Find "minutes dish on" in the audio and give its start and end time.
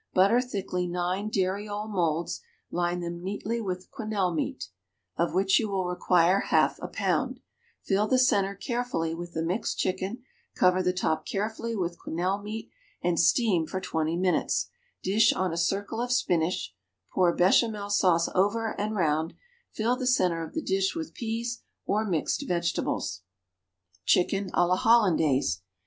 14.17-15.53